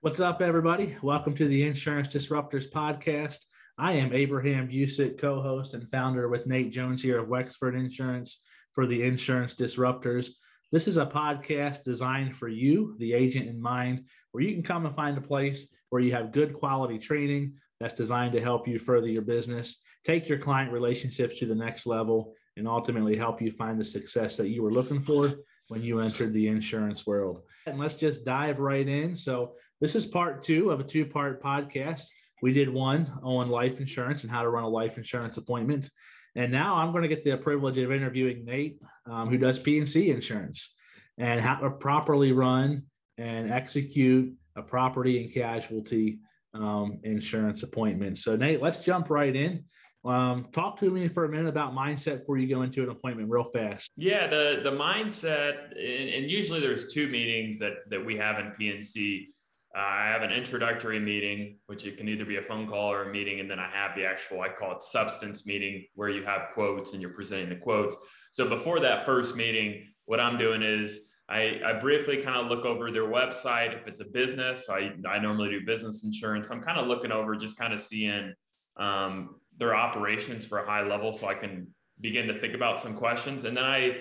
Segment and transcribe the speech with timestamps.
[0.00, 0.94] What's up, everybody?
[1.02, 3.40] Welcome to the Insurance Disruptors podcast.
[3.78, 8.44] I am Abraham Busick, co host and founder with Nate Jones here of Wexford Insurance
[8.70, 10.28] for the Insurance Disruptors.
[10.70, 14.86] This is a podcast designed for you, the agent in mind, where you can come
[14.86, 18.78] and find a place where you have good quality training that's designed to help you
[18.78, 23.50] further your business, take your client relationships to the next level, and ultimately help you
[23.50, 25.34] find the success that you were looking for
[25.68, 27.42] when you entered the insurance world.
[27.66, 29.14] And let's just dive right in.
[29.14, 32.06] So, this is part two of a two part podcast.
[32.42, 35.90] We did one on life insurance and how to run a life insurance appointment.
[36.34, 40.10] And now I'm going to get the privilege of interviewing Nate, um, who does P&C
[40.10, 40.76] insurance
[41.16, 42.84] and how to properly run
[43.16, 46.20] and execute a property and casualty
[46.54, 48.18] um, insurance appointment.
[48.18, 49.64] So, Nate, let's jump right in.
[50.04, 53.28] Um, talk to me for a minute about mindset before you go into an appointment,
[53.28, 53.90] real fast.
[53.96, 58.52] Yeah, the the mindset, and, and usually there's two meetings that that we have in
[58.52, 59.28] P&C.
[59.76, 63.02] Uh, I have an introductory meeting, which it can either be a phone call or
[63.02, 66.24] a meeting, and then I have the actual I call it substance meeting, where you
[66.24, 67.96] have quotes and you're presenting the quotes.
[68.32, 72.64] So before that first meeting, what I'm doing is I, I briefly kind of look
[72.64, 73.78] over their website.
[73.78, 76.50] If it's a business, I, I normally do business insurance.
[76.50, 78.32] I'm kind of looking over just kind of seeing
[78.78, 81.66] um, their operations for a high level so I can
[82.00, 83.44] begin to think about some questions.
[83.44, 83.98] And then I,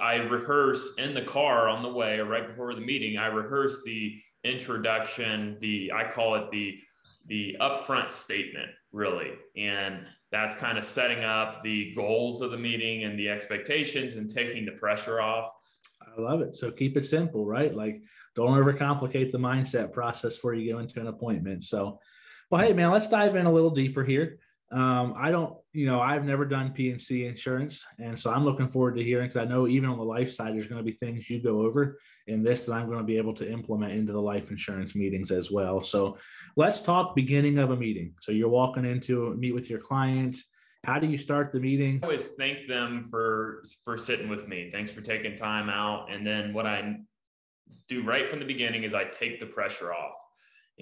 [0.00, 3.82] I rehearse in the car on the way or right before the meeting, I rehearse
[3.84, 6.78] the introduction, the, I call it the,
[7.26, 9.32] the upfront statement really.
[9.56, 14.28] And that's kind of setting up the goals of the meeting and the expectations and
[14.28, 15.52] taking the pressure off.
[16.00, 16.54] I love it.
[16.54, 17.74] So keep it simple, right?
[17.74, 18.02] Like
[18.34, 21.62] don't overcomplicate the mindset process before you go into an appointment.
[21.62, 22.00] So,
[22.50, 24.38] well, hey man, let's dive in a little deeper here.
[24.72, 28.96] Um, I don't, you know, I've never done P&C insurance, and so I'm looking forward
[28.96, 31.28] to hearing because I know even on the life side, there's going to be things
[31.28, 34.20] you go over in this that I'm going to be able to implement into the
[34.20, 35.82] life insurance meetings as well.
[35.82, 36.16] So
[36.56, 38.14] let's talk beginning of a meeting.
[38.20, 40.38] So you're walking into meet with your client.
[40.84, 42.00] How do you start the meeting?
[42.02, 44.70] I always thank them for for sitting with me.
[44.70, 46.10] Thanks for taking time out.
[46.10, 46.96] And then what I
[47.88, 50.14] do right from the beginning is I take the pressure off.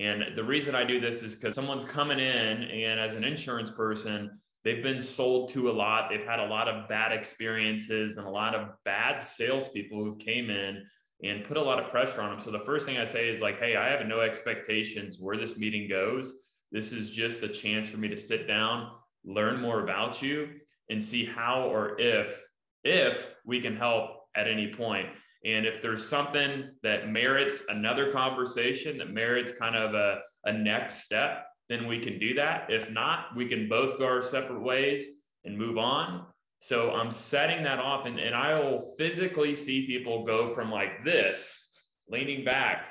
[0.00, 3.71] And the reason I do this is because someone's coming in and as an insurance
[3.71, 4.31] person,
[4.65, 6.09] they've been sold to a lot.
[6.09, 10.49] They've had a lot of bad experiences and a lot of bad salespeople who came
[10.49, 10.83] in
[11.22, 12.41] and put a lot of pressure on them.
[12.41, 15.59] So the first thing I say is like, hey, I have no expectations where this
[15.59, 16.32] meeting goes.
[16.72, 18.91] This is just a chance for me to sit down,
[19.22, 20.49] learn more about you,
[20.88, 22.41] and see how or if
[22.84, 25.09] if we can help at any point.
[25.45, 31.05] And if there's something that merits another conversation, that merits kind of a, a next
[31.05, 32.71] step, then we can do that.
[32.71, 35.06] If not, we can both go our separate ways
[35.45, 36.27] and move on.
[36.59, 41.05] So I'm setting that off, and, and I will physically see people go from like
[41.05, 41.71] this,
[42.09, 42.87] leaning back,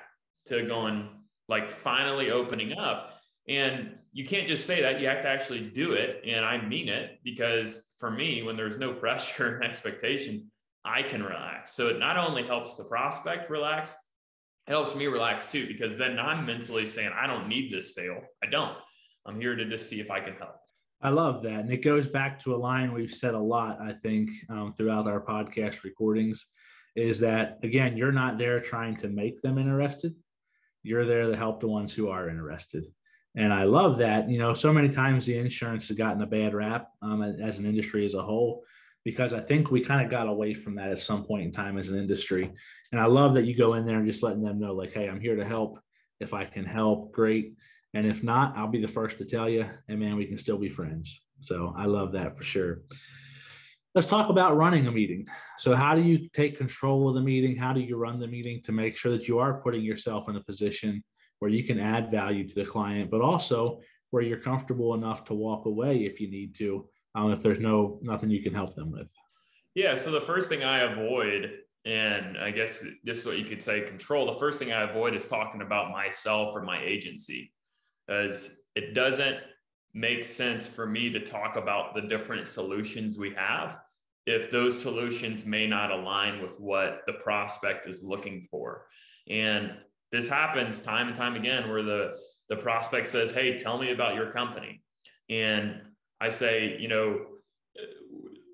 [0.48, 1.10] to going
[1.48, 3.20] like finally opening up.
[3.48, 6.24] And you can't just say that, you have to actually do it.
[6.26, 10.44] And I mean it because for me, when there's no pressure and expectations,
[10.86, 11.74] I can relax.
[11.74, 13.96] So it not only helps the prospect relax,
[14.68, 18.22] it helps me relax too, because then I'm mentally saying, I don't need this sale.
[18.44, 18.78] I don't.
[19.26, 20.56] I'm here to just see if I can help.
[21.02, 21.62] I love that.
[21.62, 25.08] And it goes back to a line we've said a lot, I think, um, throughout
[25.08, 26.48] our podcast recordings
[26.96, 30.14] is that, again, you're not there trying to make them interested.
[30.84, 32.86] You're there to help the ones who are interested.
[33.36, 34.30] And I love that.
[34.30, 37.66] You know, so many times the insurance has gotten a bad rap um, as an
[37.66, 38.64] industry as a whole
[39.06, 41.78] because I think we kind of got away from that at some point in time
[41.78, 42.52] as an industry.
[42.92, 45.08] And I love that you go in there and just letting them know, like, hey,
[45.08, 45.80] I'm here to help.
[46.20, 47.54] If I can help, great.
[47.94, 50.58] And if not, I'll be the first to tell you, and man, we can still
[50.58, 51.24] be friends.
[51.40, 52.82] So I love that for sure.
[53.96, 55.26] Let's talk about running a meeting.
[55.58, 57.58] So, how do you take control of the meeting?
[57.58, 60.36] How do you run the meeting to make sure that you are putting yourself in
[60.36, 61.04] a position
[61.40, 63.80] where you can add value to the client, but also
[64.12, 68.00] where you're comfortable enough to walk away if you need to um, if there's no
[68.02, 69.08] nothing you can help them with?
[69.76, 69.96] Yeah.
[69.96, 71.52] So the first thing I avoid,
[71.86, 74.32] and I guess this is what you could say, control.
[74.34, 77.52] The first thing I avoid is talking about myself or my agency,
[78.08, 79.38] as it doesn't
[79.94, 83.80] make sense for me to talk about the different solutions we have
[84.26, 88.86] if those solutions may not align with what the prospect is looking for.
[89.28, 89.72] And
[90.12, 92.16] this happens time and time again where the
[92.50, 94.84] the prospect says, "Hey, tell me about your company."
[95.30, 95.82] And
[96.22, 97.26] I say, you know,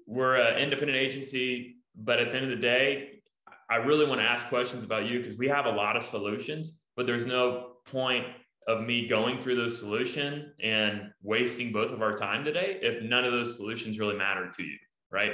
[0.06, 3.22] we're an independent agency, but at the end of the day,
[3.70, 6.78] I really want to ask questions about you because we have a lot of solutions,
[6.96, 8.26] but there's no point
[8.68, 13.24] of me going through those solution and wasting both of our time today if none
[13.26, 14.78] of those solutions really matter to you,
[15.12, 15.34] right?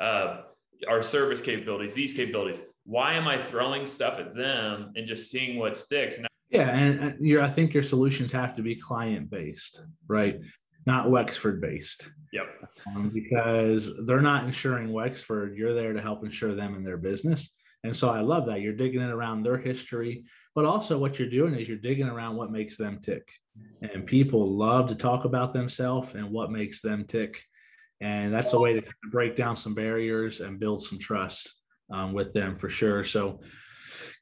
[0.00, 0.42] Uh,
[0.88, 2.60] our service capabilities, these capabilities.
[2.84, 6.16] Why am I throwing stuff at them and just seeing what sticks?
[6.16, 10.40] And Yeah, and your I think your solutions have to be client based, right?
[10.86, 12.10] Not Wexford based.
[12.32, 12.46] Yep.
[12.86, 17.54] Um, because they're not insuring Wexford, you're there to help insure them and their business.
[17.84, 20.24] And so I love that you're digging in around their history,
[20.54, 23.28] but also what you're doing is you're digging around what makes them tick.
[23.82, 27.42] And people love to talk about themselves and what makes them tick.
[28.00, 31.52] And that's a way to break down some barriers and build some trust
[31.90, 33.04] um, with them for sure.
[33.04, 33.40] So,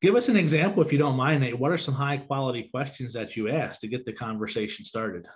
[0.03, 1.59] give us an example, if you don't mind, Nate.
[1.59, 5.27] What are some high quality questions that you ask to get the conversation started?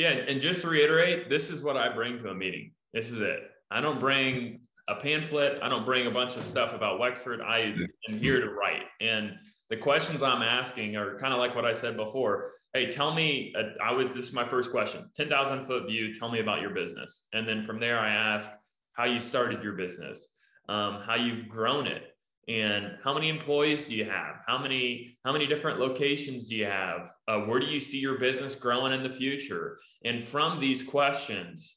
[0.00, 0.12] Yeah.
[0.12, 2.72] And just to reiterate, this is what I bring to a meeting.
[2.94, 3.40] This is it.
[3.70, 5.58] I don't bring a pamphlet.
[5.62, 7.42] I don't bring a bunch of stuff about Wexford.
[7.42, 7.74] I
[8.08, 8.84] am here to write.
[9.02, 9.32] And
[9.68, 12.52] the questions I'm asking are kind of like what I said before.
[12.72, 16.14] Hey, tell me, uh, I was, this is my first question 10,000 foot view.
[16.14, 17.26] Tell me about your business.
[17.34, 18.50] And then from there, I ask
[18.94, 20.28] how you started your business,
[20.70, 22.04] um, how you've grown it,
[22.50, 24.40] and how many employees do you have?
[24.44, 27.12] How many how many different locations do you have?
[27.28, 29.78] Uh, where do you see your business growing in the future?
[30.04, 31.76] And from these questions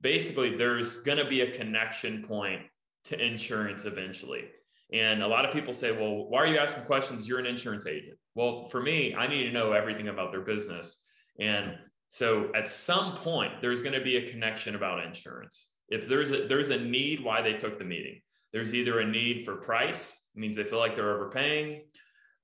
[0.00, 2.62] basically there's going to be a connection point
[3.04, 4.44] to insurance eventually.
[4.92, 7.28] And a lot of people say well why are you asking questions?
[7.28, 8.16] You're an insurance agent.
[8.34, 11.04] Well for me i need to know everything about their business.
[11.38, 11.74] And
[12.08, 15.68] so at some point there's going to be a connection about insurance.
[15.90, 18.22] If there's a there's a need why they took the meeting
[18.52, 21.82] there's either a need for price, means they feel like they're overpaying.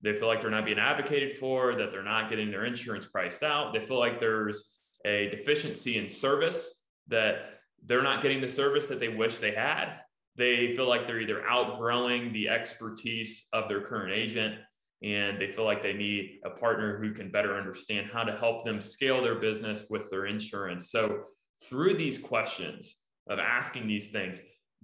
[0.03, 3.43] They feel like they're not being advocated for, that they're not getting their insurance priced
[3.43, 3.73] out.
[3.73, 4.75] They feel like there's
[5.07, 10.01] a deficiency in service, that they're not getting the service that they wish they had.
[10.37, 14.57] They feel like they're either outgrowing the expertise of their current agent
[15.03, 18.65] and they feel like they need a partner who can better understand how to help
[18.65, 20.91] them scale their business with their insurance.
[20.91, 21.25] So,
[21.63, 24.41] through these questions of asking these things,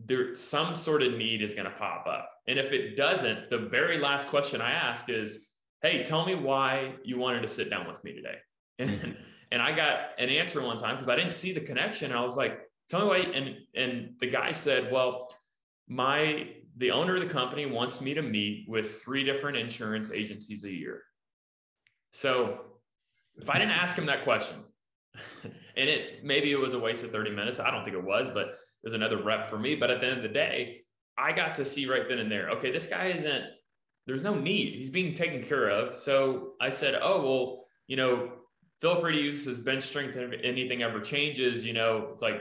[0.06, 2.30] there some sort of need is going to pop up.
[2.46, 5.50] And if it doesn't, the very last question I ask is,
[5.82, 8.38] "Hey, tell me why you wanted to sit down with me today."
[8.78, 9.16] And
[9.52, 12.12] and I got an answer one time because I didn't see the connection.
[12.12, 15.28] I was like, "Tell me why." And and the guy said, "Well,
[15.88, 20.64] my the owner of the company wants me to meet with three different insurance agencies
[20.64, 21.02] a year."
[22.12, 22.60] So
[23.36, 24.56] if I didn't ask him that question,
[25.44, 27.60] and it maybe it was a waste of 30 minutes.
[27.60, 29.74] I don't think it was, but was another rep for me.
[29.74, 30.82] But at the end of the day,
[31.18, 33.44] I got to see right then and there, okay, this guy isn't,
[34.06, 34.74] there's no need.
[34.74, 35.94] He's being taken care of.
[35.96, 38.32] So I said, oh, well, you know,
[38.80, 41.64] feel free to use his bench strength if anything ever changes.
[41.64, 42.40] You know, it's like,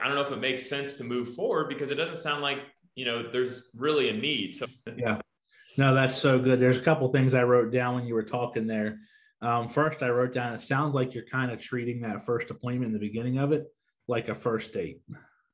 [0.00, 2.58] I don't know if it makes sense to move forward because it doesn't sound like,
[2.94, 4.54] you know, there's really a need.
[4.54, 4.66] So,
[4.96, 5.18] yeah.
[5.76, 6.60] No, that's so good.
[6.60, 9.00] There's a couple things I wrote down when you were talking there.
[9.42, 12.86] Um, first, I wrote down, it sounds like you're kind of treating that first appointment
[12.86, 13.66] in the beginning of it
[14.06, 15.00] like a first date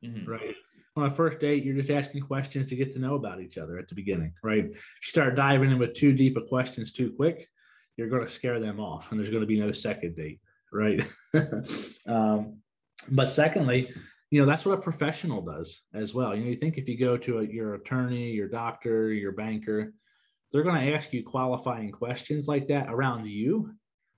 [0.04, 0.30] mm-hmm.
[0.30, 0.54] right?
[0.96, 3.78] On a first date, you're just asking questions to get to know about each other
[3.78, 4.64] at the beginning, right?
[4.64, 7.48] If you start diving in with too deep of questions too quick,
[7.96, 10.40] you're going to scare them off, and there's going to be no second date,
[10.72, 11.02] right?
[12.06, 12.58] um,
[13.10, 13.90] but secondly,
[14.30, 16.34] you know that's what a professional does as well.
[16.34, 19.92] You know, you think if you go to a, your attorney, your doctor, your banker,
[20.50, 23.74] they're going to ask you qualifying questions like that around you,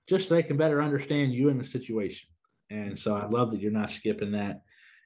[0.07, 2.29] just so they can better understand you and the situation.
[2.69, 4.61] And so I love that you're not skipping that.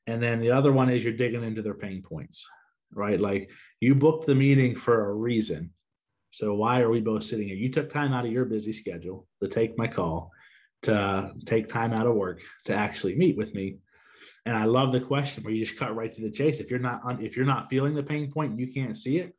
[0.07, 2.47] And then the other one is you're digging into their pain points,
[2.93, 3.19] right?
[3.19, 3.51] Like
[3.81, 5.71] you booked the meeting for a reason.
[6.31, 7.57] So why are we both sitting here?
[7.57, 10.31] You took time out of your busy schedule to take my call,
[10.83, 13.77] to take time out of work to actually meet with me.
[14.45, 16.61] And I love the question where you just cut right to the chase.
[16.61, 19.35] If you're not if you're not feeling the pain point and you can't see it,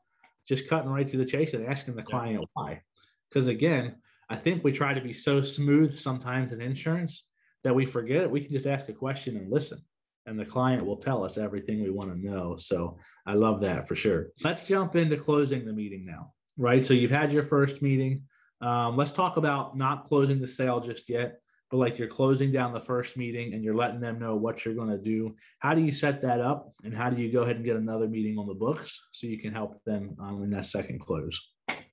[0.46, 2.82] just cutting right to the chase and asking the client why.
[3.28, 3.96] Because again,
[4.28, 7.24] I think we try to be so smooth sometimes in insurance
[7.64, 9.80] that we forget we can just ask a question and listen
[10.28, 12.56] and the client will tell us everything we want to know.
[12.56, 14.28] So I love that for sure.
[14.44, 16.84] Let's jump into closing the meeting now, right?
[16.84, 18.22] So you've had your first meeting.
[18.60, 22.72] Um, let's talk about not closing the sale just yet, but like you're closing down
[22.72, 25.34] the first meeting and you're letting them know what you're going to do.
[25.60, 26.72] How do you set that up?
[26.84, 29.38] And how do you go ahead and get another meeting on the books so you
[29.38, 31.40] can help them um, in that second close?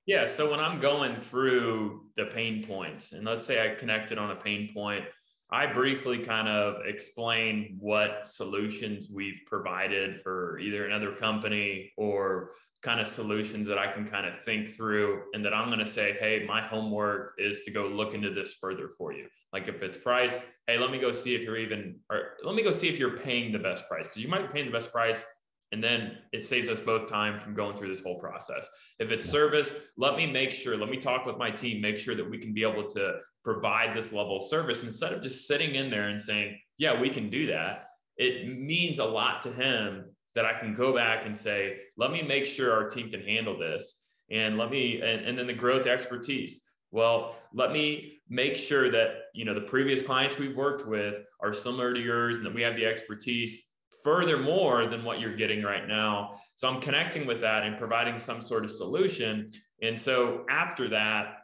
[0.06, 0.24] Yeah.
[0.24, 4.36] So when I'm going through the pain points, and let's say I connected on a
[4.36, 5.04] pain point,
[5.50, 12.50] I briefly kind of explain what solutions we've provided for either another company or
[12.82, 15.86] kind of solutions that I can kind of think through and that I'm going to
[15.86, 19.28] say, hey, my homework is to go look into this further for you.
[19.52, 22.62] Like if it's price, hey, let me go see if you're even, or let me
[22.62, 24.92] go see if you're paying the best price because you might be paying the best
[24.92, 25.24] price
[25.72, 28.68] and then it saves us both time from going through this whole process.
[28.98, 32.14] If it's service, let me make sure, let me talk with my team, make sure
[32.14, 35.76] that we can be able to provide this level of service instead of just sitting
[35.76, 37.90] in there and saying, yeah, we can do that.
[38.16, 42.22] It means a lot to him that I can go back and say, let me
[42.22, 44.02] make sure our team can handle this.
[44.32, 46.68] And let me, and, and then the growth expertise.
[46.90, 51.52] Well, let me make sure that you know the previous clients we've worked with are
[51.52, 53.70] similar to yours and that we have the expertise
[54.02, 56.40] furthermore than what you're getting right now.
[56.56, 59.52] So I'm connecting with that and providing some sort of solution.
[59.82, 61.35] And so after that,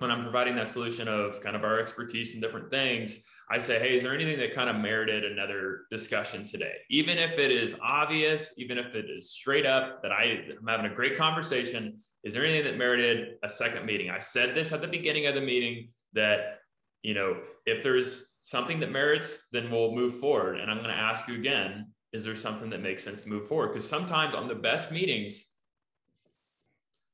[0.00, 3.18] when I'm providing that solution of kind of our expertise in different things,
[3.50, 6.72] I say, hey, is there anything that kind of merited another discussion today?
[6.88, 10.90] Even if it is obvious, even if it is straight up that I, am having
[10.90, 14.10] a great conversation, is there anything that merited a second meeting?
[14.10, 16.60] I said this at the beginning of the meeting that,
[17.02, 20.60] you know, if there's something that merits, then we'll move forward.
[20.60, 23.48] And I'm going to ask you again, is there something that makes sense to move
[23.48, 23.68] forward?
[23.68, 25.44] Because sometimes on the best meetings,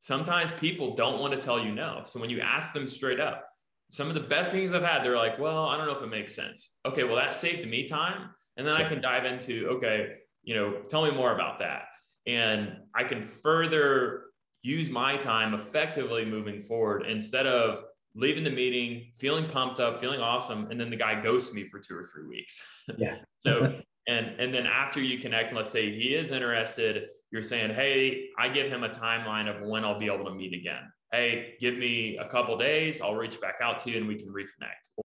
[0.07, 2.03] sometimes people don't want to tell you no.
[2.05, 3.45] So when you ask them straight up,
[3.91, 6.09] some of the best meetings I've had, they're like, well, I don't know if it
[6.09, 6.77] makes sense.
[6.87, 8.31] Okay, well, that saved me time.
[8.57, 10.13] And then I can dive into, okay,
[10.45, 11.87] you know, tell me more about that.
[12.25, 14.27] And I can further
[14.63, 17.83] use my time effectively moving forward instead of
[18.15, 21.81] leaving the meeting, feeling pumped up, feeling awesome, and then the guy ghosts me for
[21.81, 22.65] two or three weeks.
[22.97, 23.17] Yeah.
[23.41, 28.31] so and and then after you connect, let's say he is interested, you're saying, hey,
[28.39, 30.91] I give him a timeline of when I'll be able to meet again.
[31.13, 34.29] Hey, give me a couple days, I'll reach back out to you and we can
[34.29, 35.05] reconnect.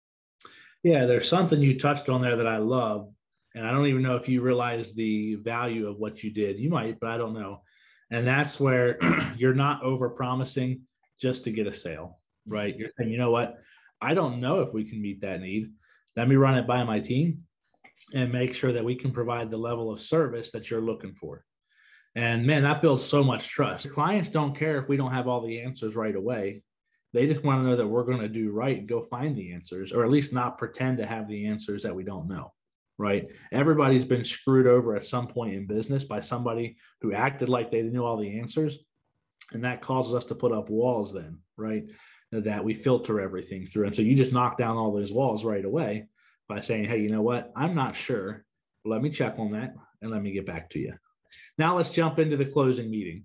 [0.84, 3.08] Yeah, there's something you touched on there that I love.
[3.54, 6.58] And I don't even know if you realize the value of what you did.
[6.58, 7.62] You might, but I don't know.
[8.10, 8.98] And that's where
[9.38, 10.82] you're not over promising
[11.18, 12.76] just to get a sale, right?
[12.76, 13.56] You're saying, you know what?
[14.02, 15.72] I don't know if we can meet that need.
[16.14, 17.44] Let me run it by my team
[18.12, 21.46] and make sure that we can provide the level of service that you're looking for.
[22.14, 23.90] And man, that builds so much trust.
[23.90, 26.62] Clients don't care if we don't have all the answers right away.
[27.12, 29.52] They just want to know that we're going to do right and go find the
[29.52, 32.52] answers, or at least not pretend to have the answers that we don't know
[32.98, 33.28] right?
[33.52, 37.82] Everybody's been screwed over at some point in business by somebody who acted like they
[37.82, 38.78] knew all the answers.
[39.52, 41.84] And that causes us to put up walls, then, right?
[42.32, 43.86] That we filter everything through.
[43.86, 46.06] And so you just knock down all those walls right away
[46.48, 47.52] by saying, hey, you know what?
[47.56, 48.44] I'm not sure.
[48.84, 50.94] Let me check on that and let me get back to you.
[51.56, 53.24] Now let's jump into the closing meeting.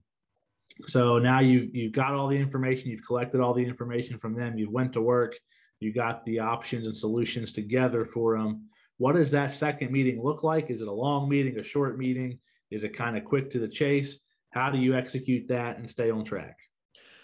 [0.88, 4.58] So now you you've got all the information, you've collected all the information from them,
[4.58, 5.36] you went to work,
[5.80, 10.44] you got the options and solutions together for them what does that second meeting look
[10.44, 10.70] like?
[10.70, 12.40] Is it a long meeting, a short meeting?
[12.72, 14.22] Is it kind of quick to the chase?
[14.52, 16.58] How do you execute that and stay on track?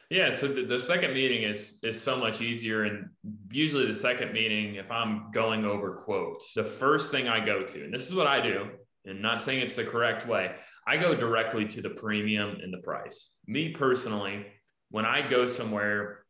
[0.10, 3.10] Yeah, so the, the, second meeting is is so much easier, and
[3.52, 7.84] usually the second meeting, if I'm going over quotes, the first thing I go to,
[7.84, 8.70] and this is what I do,
[9.06, 10.56] and not saying it's the correct way,
[10.90, 13.36] I go directly to the premium and the price.
[13.46, 14.48] Me personally,
[14.90, 16.26] when I go somewhere,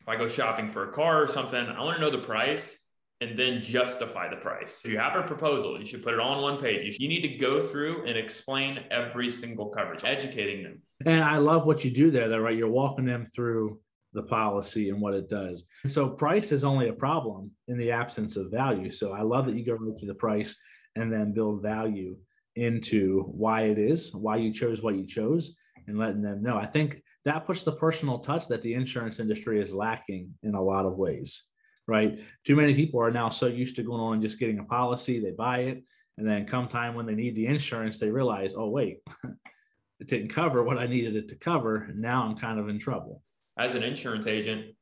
[0.00, 2.86] if I go shopping for a car or something, I want to know the price
[3.20, 4.78] and then justify the price.
[4.80, 6.98] So you have a proposal, you should put it on one page.
[7.00, 10.82] You need to go through and explain every single coverage, educating them.
[11.04, 12.56] And I love what you do there, though, right?
[12.56, 13.80] You're walking them through
[14.12, 15.64] the policy and what it does.
[15.88, 18.92] So price is only a problem in the absence of value.
[18.92, 20.56] So I love that you go right to the price
[20.94, 22.16] and then build value
[22.56, 25.54] into why it is, why you chose what you chose,
[25.86, 26.56] and letting them know.
[26.56, 30.62] I think that puts the personal touch that the insurance industry is lacking in a
[30.62, 31.44] lot of ways
[31.86, 32.18] right?
[32.44, 35.20] Too many people are now so used to going on and just getting a policy,
[35.20, 35.84] they buy it,
[36.18, 38.98] and then come time when they need the insurance, they realize, oh wait,
[40.00, 41.90] it didn't cover what I needed it to cover.
[41.94, 43.22] Now I'm kind of in trouble.
[43.58, 44.74] As an insurance agent,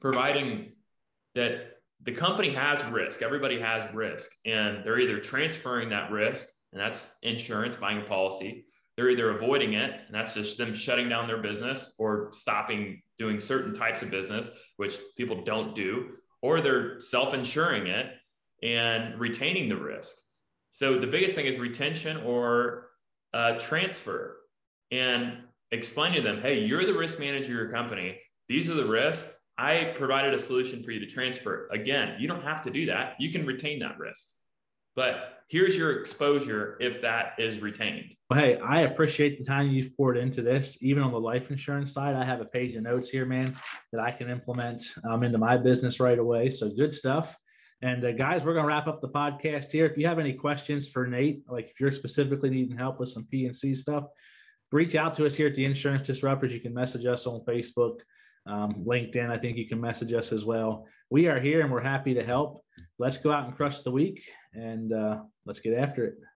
[0.00, 0.72] providing
[1.34, 6.82] that the company has risk, everybody has risk, and they're either transferring that risk, and
[6.82, 8.66] that's insurance, buying a policy.
[8.96, 13.40] They're either avoiding it, and that's just them shutting down their business or stopping doing
[13.40, 16.10] certain types of business, which people don't do,
[16.42, 18.06] or they're self-insuring it
[18.62, 20.14] and retaining the risk.
[20.70, 22.88] So the biggest thing is retention or
[23.32, 24.36] uh, transfer,
[24.90, 25.38] and
[25.72, 28.20] explain to them, hey, you're the risk manager of your company.
[28.48, 29.28] These are the risks.
[29.56, 31.68] I provided a solution for you to transfer.
[31.72, 33.14] Again, you don't have to do that.
[33.18, 34.28] You can retain that risk.
[34.96, 38.14] But here's your exposure if that is retained.
[38.30, 40.78] Well, hey, I appreciate the time you've poured into this.
[40.80, 43.56] Even on the life insurance side, I have a page of notes here, man,
[43.92, 46.50] that I can implement um, into my business right away.
[46.50, 47.36] So good stuff.
[47.82, 49.84] And uh, guys, we're going to wrap up the podcast here.
[49.84, 53.26] If you have any questions for Nate, like if you're specifically needing help with some
[53.30, 54.04] P&C stuff,
[54.72, 56.50] reach out to us here at the Insurance Disruptors.
[56.50, 57.98] You can message us on Facebook,
[58.46, 59.30] um, LinkedIn.
[59.30, 60.86] I think you can message us as well.
[61.10, 62.64] We are here and we're happy to help.
[62.98, 64.22] Let's go out and crush the week
[64.52, 66.14] and uh, let's get after it.